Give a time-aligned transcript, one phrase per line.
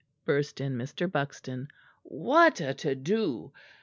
[0.25, 1.07] burst in Mr.
[1.07, 1.67] Buxton,
[2.01, 3.51] "what a to do!